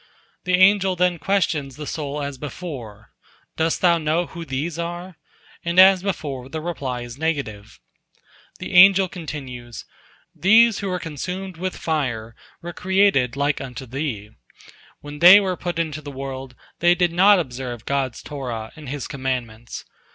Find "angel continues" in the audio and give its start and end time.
8.73-9.85